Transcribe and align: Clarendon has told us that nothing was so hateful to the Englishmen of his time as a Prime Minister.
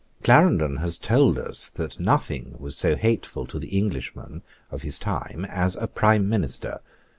Clarendon 0.23 0.77
has 0.77 0.97
told 0.97 1.37
us 1.37 1.69
that 1.69 1.99
nothing 1.99 2.55
was 2.59 2.75
so 2.75 2.95
hateful 2.95 3.45
to 3.45 3.59
the 3.59 3.77
Englishmen 3.77 4.41
of 4.71 4.81
his 4.81 4.97
time 4.97 5.45
as 5.47 5.75
a 5.75 5.85
Prime 5.85 6.27
Minister. 6.27 6.79